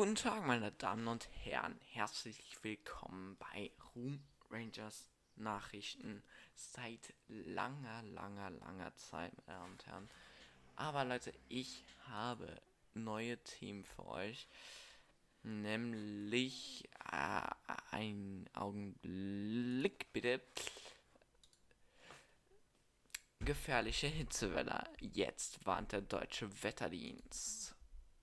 [0.00, 1.78] Guten Tag, meine Damen und Herren.
[1.92, 6.22] Herzlich willkommen bei Room Rangers Nachrichten
[6.54, 10.10] seit langer, langer, langer Zeit, meine Damen und Herren.
[10.74, 12.62] Aber Leute, ich habe
[12.94, 14.48] neue Themen für euch.
[15.42, 17.42] Nämlich äh,
[17.90, 20.40] ein Augenblick bitte.
[23.40, 24.82] Gefährliche Hitzewelle.
[24.98, 27.74] Jetzt warnt der deutsche Wetterdienst.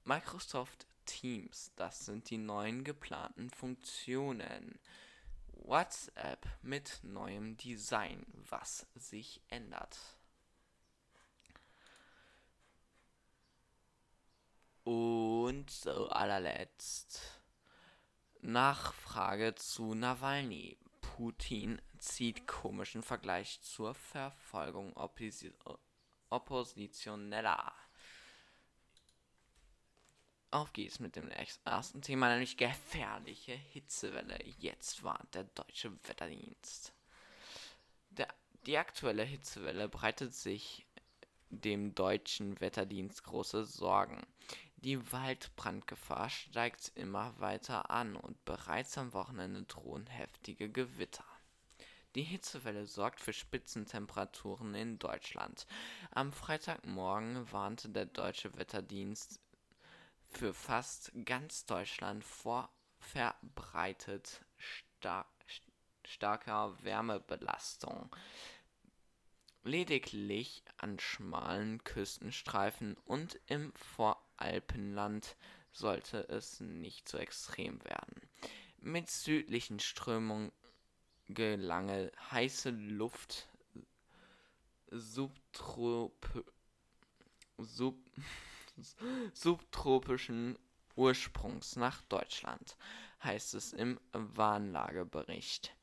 [0.05, 4.79] Microsoft Teams, das sind die neuen geplanten Funktionen.
[5.47, 9.97] WhatsApp mit neuem Design, was sich ändert.
[14.83, 17.41] Und zu allerletzt
[18.41, 20.77] Nachfrage zu Nawalny.
[21.01, 25.43] Putin zieht komischen Vergleich zur Verfolgung Oppos
[26.29, 27.74] Oppositioneller.
[30.50, 31.29] Auf geht's mit dem
[31.65, 34.39] ersten Thema, nämlich gefährliche Hitzewelle.
[34.59, 36.94] Jetzt warnt der deutsche Wetterdienst.
[38.11, 38.27] Der,
[38.66, 40.86] die aktuelle Hitzewelle breitet sich
[41.49, 44.25] dem deutschen Wetterdienst große Sorgen.
[44.77, 51.25] Die Waldbrandgefahr steigt immer weiter an und bereits am Wochenende drohen heftige Gewitter.
[52.16, 55.67] Die Hitzewelle sorgt für Spitzentemperaturen in Deutschland.
[56.11, 59.41] Am Freitagmorgen warnte der deutsche Wetterdienst
[60.30, 65.25] für fast ganz Deutschland vor verbreitet star
[66.06, 68.16] starker Wärmebelastung.
[69.64, 75.36] Lediglich an schmalen Küstenstreifen und im Voralpenland
[75.73, 78.30] sollte es nicht so extrem werden.
[78.80, 80.53] Mit südlichen Strömungen
[81.28, 83.50] gelange heiße Luft
[84.89, 86.45] subtrope,
[87.58, 87.98] sub,
[89.33, 90.58] subtropischen
[90.95, 92.78] Ursprungs nach Deutschland,
[93.23, 95.75] heißt es im Warnlagebericht.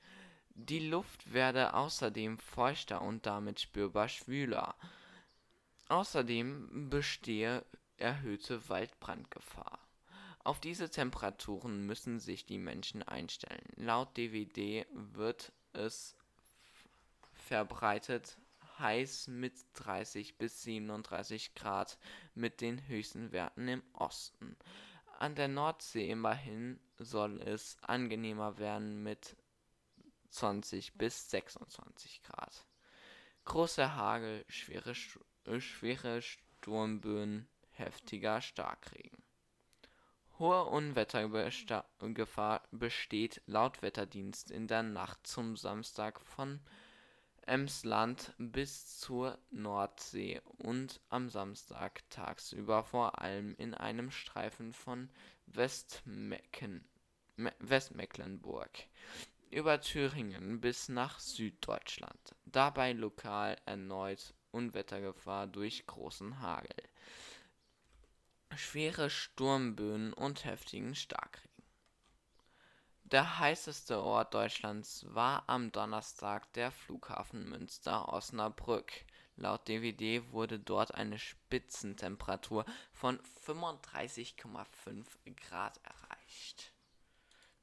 [0.50, 4.74] Die Luft werde außerdem feuchter und damit spürbar schwüler.
[5.88, 7.64] Außerdem bestehe
[7.96, 9.78] erhöhte Waldbrandgefahr.
[10.44, 13.66] Auf diese Temperaturen müssen sich die Menschen einstellen.
[13.76, 16.16] Laut DVD wird es
[17.32, 18.36] verbreitet
[18.78, 21.98] heiß mit 30 bis 37 Grad
[22.34, 24.56] mit den höchsten Werten im Osten.
[25.18, 29.36] An der Nordsee immerhin soll es angenehmer werden mit
[30.30, 32.66] 20 bis 26 Grad.
[33.44, 39.22] Großer Hagel, schwere, schwere Sturmböen, heftiger Starkregen.
[40.38, 46.60] Hohe Unwettergefahr besteht laut Wetterdienst in der Nacht zum Samstag von
[47.46, 55.10] Emsland bis zur Nordsee und am Samstag tagsüber vor allem in einem Streifen von
[55.46, 56.88] Westmecken
[57.58, 58.70] Westmecklenburg
[59.50, 66.76] über Thüringen bis nach Süddeutschland, dabei lokal erneut Unwettergefahr durch großen Hagel,
[68.56, 71.53] schwere Sturmböen und heftigen Starkregen
[73.04, 78.92] der heißeste Ort Deutschlands war am Donnerstag der Flughafen Münster-Osnabrück.
[79.36, 85.04] Laut DVD wurde dort eine Spitzentemperatur von 35,5
[85.36, 86.72] Grad erreicht.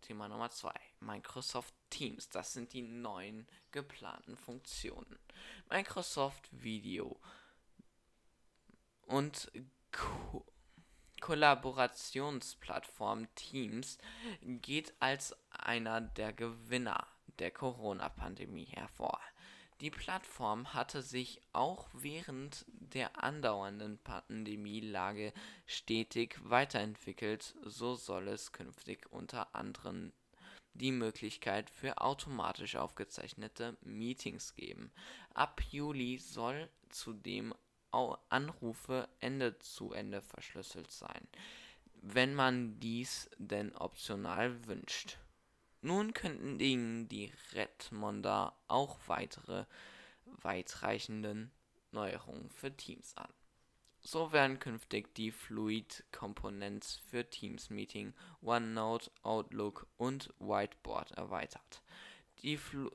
[0.02, 0.74] Thema Nummer 2.
[1.00, 2.30] Microsoft Teams.
[2.30, 5.18] Das sind die neuen geplanten Funktionen.
[5.70, 7.20] Microsoft Video
[9.08, 9.52] und
[9.92, 10.46] Co
[11.22, 13.98] Kollaborationsplattform Teams
[14.42, 17.08] geht als einer der Gewinner
[17.40, 19.22] der Corona-Pandemie hervor.
[19.80, 25.32] Die Plattform hatte sich auch während der andauernden Pandemielage
[25.66, 30.12] stetig weiterentwickelt, so soll es künftig unter anderem
[30.74, 34.92] die Möglichkeit für automatisch aufgezeichnete Meetings geben.
[35.34, 37.54] Ab Juli soll zudem
[37.92, 41.28] Anrufe Ende zu Ende verschlüsselt sein,
[42.02, 45.18] wenn man dies denn optional wünscht.
[45.82, 49.66] Nun kündigen die Redmonder auch weitere
[50.26, 51.52] weitreichenden
[51.92, 53.34] Neuerungen für Teams an.
[54.04, 61.84] So werden künftig die Fluid Components für Teams Meeting, OneNote, Outlook und Whiteboard erweitert.
[62.42, 62.90] Die, Flu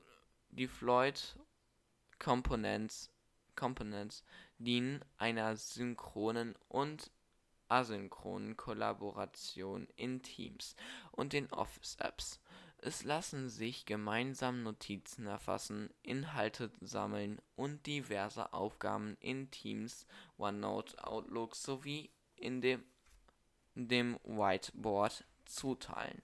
[0.50, 1.36] die Fluid
[2.18, 3.10] Components
[3.54, 4.24] Components
[4.58, 7.10] dienen einer synchronen und
[7.68, 10.76] asynchronen Kollaboration in Teams
[11.10, 12.40] und den Office-Apps.
[12.78, 20.06] Es lassen sich gemeinsam Notizen erfassen, Inhalte sammeln und diverse Aufgaben in Teams,
[20.36, 22.84] OneNote, Outlook sowie in dem
[23.76, 26.22] dem Whiteboard zuteilen.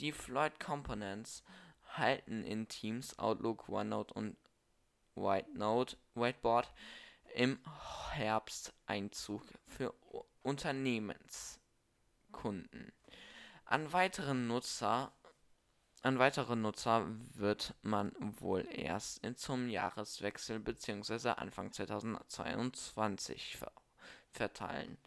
[0.00, 1.44] Die Floyd Components
[1.96, 4.36] halten in Teams, Outlook, OneNote und
[5.14, 6.72] Whiteboard
[7.38, 7.58] im
[8.10, 9.94] Herbst Einzug für
[10.42, 12.92] Unternehmenskunden.
[13.64, 15.12] An weiteren Nutzer
[16.02, 21.30] an weitere Nutzer wird man wohl erst zum Jahreswechsel bzw.
[21.30, 23.72] Anfang 2022 ver
[24.32, 24.98] verteilen.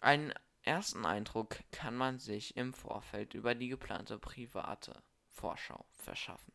[0.00, 6.52] Einen ersten Eindruck kann man sich im Vorfeld über die geplante private Vorschau verschaffen.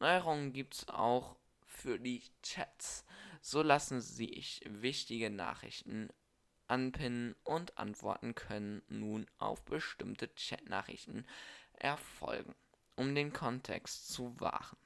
[0.00, 1.36] Neuerungen gibt es auch
[1.66, 3.04] für die Chats.
[3.44, 6.10] So lassen sich wichtige Nachrichten
[6.68, 11.26] anpinnen und Antworten können nun auf bestimmte Chatnachrichten
[11.72, 12.54] erfolgen,
[12.94, 14.78] um den Kontext zu wahren.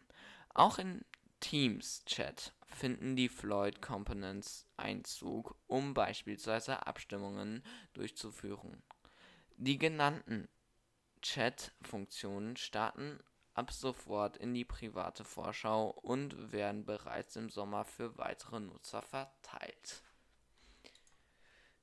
[0.55, 1.05] Auch in
[1.41, 7.63] Teams Chat finden die Floyd Components Einzug, um beispielsweise Abstimmungen
[7.93, 8.83] durchzuführen.
[9.59, 10.49] Die genannten
[11.21, 13.21] Chat-Funktionen starten
[13.57, 20.03] ab sofort in die private Vorschau und werden bereits im Sommer für weitere Nutzer verteilt.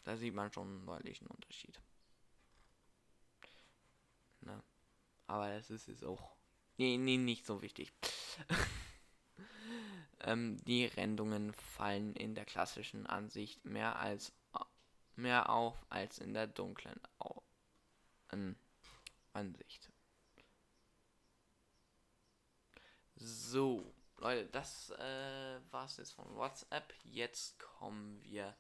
[0.06, 1.82] da sieht man schon einen deutlichen Unterschied.
[4.40, 4.64] Ne?
[5.28, 6.38] Aber das ist es auch.
[6.78, 7.92] Nee, nee, nicht so wichtig.
[10.22, 14.32] ähm, die Rendungen fallen in der klassischen Ansicht mehr als
[15.18, 17.44] mehr auf als in der dunklen Au
[18.32, 18.56] ähm,
[19.34, 19.92] Ansicht.
[23.16, 23.94] So.
[24.20, 26.94] Leute, das äh, war's jetzt von WhatsApp.
[27.04, 28.56] Jetzt kommen wir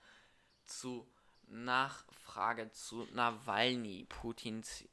[0.65, 1.07] zu
[1.47, 4.05] Nachfrage zu Nawalny.
[4.07, 4.83] Putins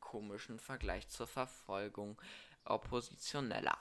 [0.00, 2.20] komischen Vergleich zur Verfolgung
[2.64, 3.78] Oppositioneller.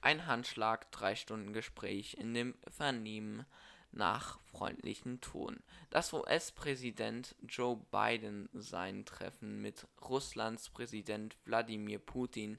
[0.00, 3.44] Ein Handschlag, drei Stunden Gespräch in dem Vernehmen
[3.92, 5.60] nach freundlichen Ton.
[5.90, 12.58] Dass US-Präsident Joe Biden sein Treffen mit Russlands Präsident Wladimir Putin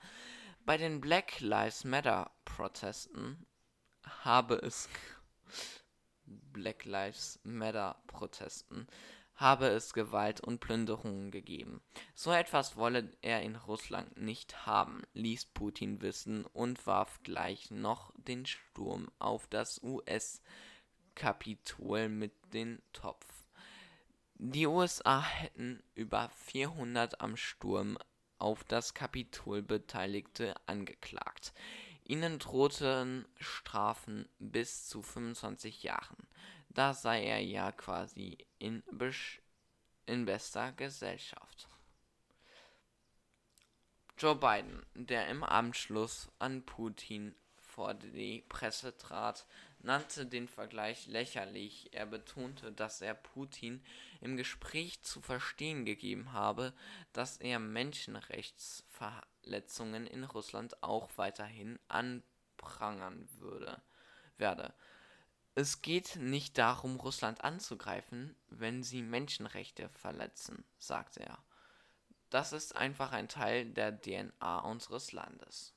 [0.65, 3.45] Bei den Black Lives Matter Protesten
[4.23, 4.87] habe es
[6.25, 8.87] Black Lives Matter Protesten
[9.35, 11.81] habe es Gewalt und Plünderungen gegeben.
[12.13, 18.13] So etwas wolle er in Russland nicht haben, ließ Putin wissen und warf gleich noch
[18.15, 23.25] den Sturm auf das US-Kapitol mit den Topf.
[24.35, 27.97] Die USA hätten über 400 am Sturm
[28.37, 31.53] auf das Kapitol Beteiligte angeklagt.
[32.05, 36.27] Ihnen drohten Strafen bis zu 25 Jahren.
[36.69, 38.83] Da sei er ja quasi in,
[40.05, 41.69] in bester Gesellschaft.
[44.17, 49.45] Joe Biden, der im Anschluss an Putin vor die Presse trat,
[49.83, 51.89] nannte den Vergleich lächerlich.
[51.93, 53.83] Er betonte, dass er Putin
[54.21, 56.73] im Gespräch zu verstehen gegeben habe,
[57.11, 63.81] dass er Menschenrechtsverletzungen in Russland auch weiterhin anprangern würde,
[64.37, 64.73] werde.
[65.55, 71.37] Es geht nicht darum, Russland anzugreifen, wenn sie Menschenrechte verletzen, sagte er.
[72.31, 75.75] Das ist einfach ein Teil der DNA unseres Landes.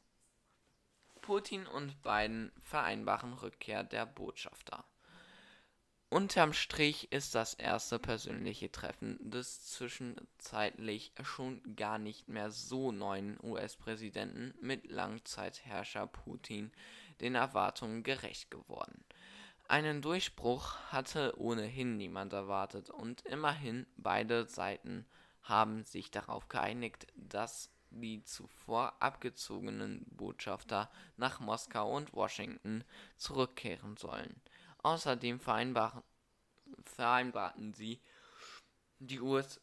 [1.26, 4.84] Putin und Biden vereinbaren Rückkehr der Botschafter.
[6.08, 13.38] Unterm Strich ist das erste persönliche Treffen des zwischenzeitlich schon gar nicht mehr so neuen
[13.42, 16.70] US-Präsidenten mit Langzeitherrscher Putin
[17.20, 19.04] den Erwartungen gerecht geworden.
[19.66, 25.04] Einen Durchbruch hatte ohnehin niemand erwartet und immerhin beide Seiten
[25.42, 32.84] haben sich darauf geeinigt, dass die zuvor abgezogenen Botschafter nach Moskau und Washington
[33.16, 34.40] zurückkehren sollen.
[34.82, 36.02] Außerdem vereinbarten
[37.74, 38.00] sie
[38.98, 39.60] die, US,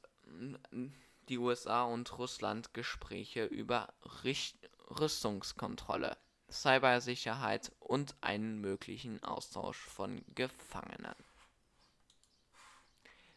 [1.29, 6.17] die USA und Russland Gespräche über Richt Rüstungskontrolle,
[6.51, 11.15] Cybersicherheit und einen möglichen Austausch von Gefangenen.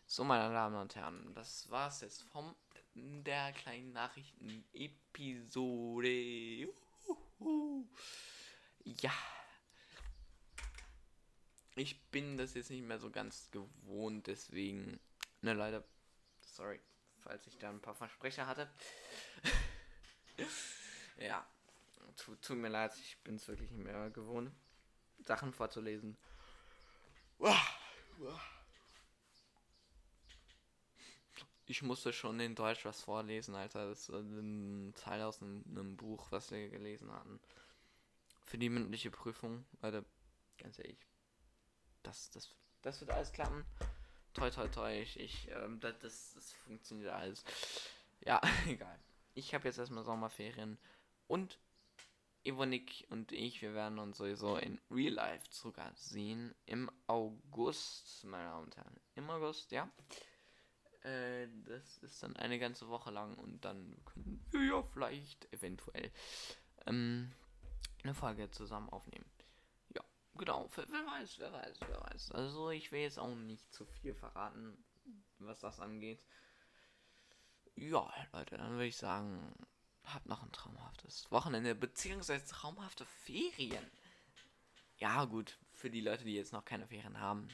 [0.09, 2.55] So, meine Damen und Herren, das war's jetzt vom
[2.95, 6.73] der kleinen Nachrichten-Episode.
[8.85, 9.13] Ja.
[11.75, 15.01] Ich bin das jetzt nicht mehr so ganz gewohnt, deswegen.
[15.43, 15.83] Ne, leider.
[16.41, 16.81] Sorry,
[17.19, 18.71] falls ich da ein paar Versprecher hatte.
[21.19, 21.45] ja.
[22.17, 24.53] Tut, tut mir leid, ich bin es wirklich nicht mehr gewohnt,
[25.19, 26.17] Sachen vorzulesen.
[27.39, 27.61] Uah,
[28.21, 28.56] uah
[31.67, 33.89] ich musste schon in Deutsch was vorlesen, Alter.
[33.89, 37.41] Das ist ein Teil aus einem, einem, Buch, was wir gelesen hatten.
[38.45, 39.65] Für die mündliche Prüfung.
[39.83, 40.05] Leute,
[40.59, 40.99] ganz ehrlich.
[42.03, 43.65] Das, das, das wird alles klappen.
[44.35, 45.01] Toi, toi, toi.
[45.01, 47.45] Ich, ich ähm, das, das, das funktioniert alles.
[48.21, 48.99] Ja, egal.
[49.35, 50.79] Ich habe jetzt erstmal Sommerferien.
[51.27, 51.59] Und
[52.45, 56.55] Evonik und ich, wir werden uns sowieso in Real Life sogar sehen.
[56.65, 59.01] Im August, meine Damen und Herren.
[59.17, 59.91] Im August, ja.
[61.07, 66.11] Äh, das ist dann eine ganze Woche lang und dann können wir ja vielleicht eventuell
[66.87, 67.31] ähm,
[68.03, 69.31] eine Folge zusammen aufnehmen.
[69.95, 70.03] Ja,
[70.35, 70.69] genau.
[70.75, 72.33] Wer weiß, wer weiß, wer weiß.
[72.33, 74.85] Also ich will jetzt auch nicht zu viel verraten,
[75.39, 76.27] was das angeht.
[77.77, 79.55] Ja, Leute, dann würde ich sagen,
[80.03, 83.87] habt noch ein traumhaftes Wochenende, beziehungsweise traumhafte Ferien.
[84.97, 87.49] Ja, gut, für die Leute, die jetzt noch keine Ferien haben.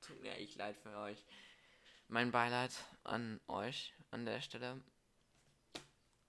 [0.00, 1.24] Tut mir echt leid für euch
[2.14, 2.70] mein Beileid
[3.02, 4.80] an euch an der Stelle.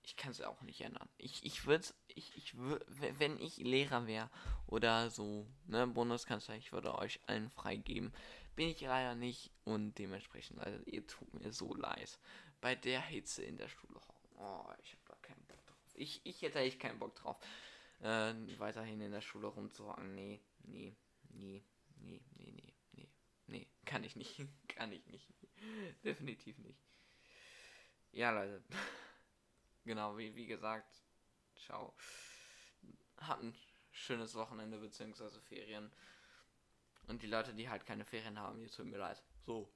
[0.01, 1.08] Ich kann es auch nicht ändern.
[1.18, 2.84] Ich, ich würde, ich, ich würde,
[3.20, 4.32] wenn ich Lehrer wäre
[4.65, 8.12] oder so, ne, Bundeskanzler, ich würde euch allen freigeben.
[8.56, 12.18] Bin ich leider nicht und dementsprechend, also, ihr tut mir so leid.
[12.62, 14.01] Bei der Hitze in der Schule.
[14.38, 15.92] Oh, ich habe da keinen Bock drauf.
[15.94, 17.38] Ich, ich hätte echt keinen Bock drauf,
[18.00, 20.15] äh, weiterhin in der Schule rumzuhocken.
[20.15, 20.96] Nee, nee,
[21.30, 21.63] nee,
[21.98, 22.75] nee, nee, nee,
[23.48, 25.28] nee, kann ich nicht, kann ich nicht.
[26.04, 26.80] Definitiv nicht.
[28.12, 28.64] Ja, Leute.
[29.86, 31.04] genau, wie, wie gesagt,
[31.56, 31.96] ciao.
[33.18, 33.56] Habt ein
[33.92, 35.40] schönes Wochenende bzw.
[35.42, 35.92] Ferien.
[37.08, 39.22] Und die Leute, die halt keine Ferien haben, die tut mir leid.
[39.46, 39.72] So.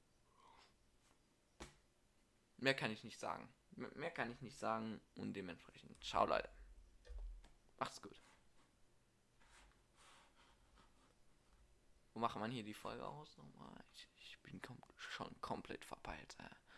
[2.58, 3.48] Mehr kann ich nicht sagen.
[3.72, 6.04] Mehr kann ich nicht sagen und dementsprechend.
[6.04, 6.50] Ciao, Leute.
[7.78, 8.22] Macht's gut.
[12.20, 13.38] Wo macht man hier die Folge aus?
[14.18, 16.36] Ich, bin kom schon komplett verpeilt.
[16.40, 16.69] Äh.